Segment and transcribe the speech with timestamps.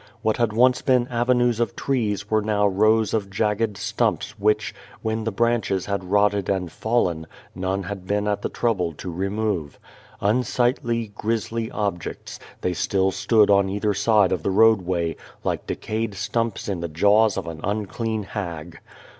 [0.23, 5.25] What had once been avenues of trees were now rows of jagged stumps which, when
[5.25, 9.77] the branches had rotted and fallen, none had been at the trouble to remove.
[10.19, 16.67] Unsightly, grisly objects, they still stood on either side of the roadway, like decayed stumps
[16.67, 18.79] in the jaws of an unclean hag.